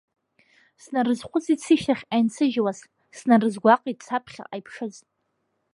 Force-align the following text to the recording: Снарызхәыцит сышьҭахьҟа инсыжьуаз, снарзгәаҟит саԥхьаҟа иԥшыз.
Снарызхәыцит 0.83 1.59
сышьҭахьҟа 1.65 2.15
инсыжьуаз, 2.21 2.79
снарзгәаҟит 3.17 3.99
саԥхьаҟа 4.07 4.55
иԥшыз. 4.59 4.95